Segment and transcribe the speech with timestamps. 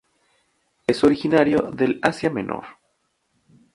[0.87, 2.63] Es originario del Asia Menor.